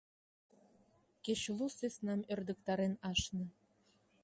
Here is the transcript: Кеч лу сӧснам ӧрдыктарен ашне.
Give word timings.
Кеч 1.23 1.41
лу 1.57 1.65
сӧснам 1.77 2.21
ӧрдыктарен 2.33 2.93
ашне. 3.09 3.45